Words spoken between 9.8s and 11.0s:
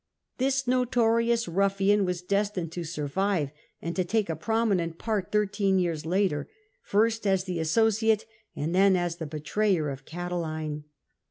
of Catiline.